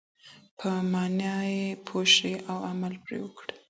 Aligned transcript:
په 0.57 0.69
معنی 0.91 1.35
یې 1.55 1.65
پوه 1.85 2.03
شئ 2.15 2.33
او 2.49 2.57
عمل 2.69 2.93
پرې 3.03 3.17
وکړئ. 3.21 3.51